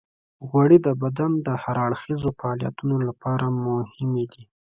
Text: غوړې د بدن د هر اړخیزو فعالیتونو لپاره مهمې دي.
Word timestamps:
غوړې 0.49 0.77
د 0.85 0.87
بدن 1.01 1.31
د 1.45 1.47
هر 1.63 1.75
اړخیزو 1.87 2.29
فعالیتونو 2.39 2.95
لپاره 3.07 3.45
مهمې 3.67 4.25
دي. 4.33 4.43